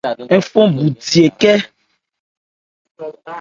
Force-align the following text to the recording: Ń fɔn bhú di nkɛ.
Ń 0.37 0.41
fɔn 0.51 0.67
bhú 0.75 0.87
di 1.05 1.21
nkɛ. 1.31 1.53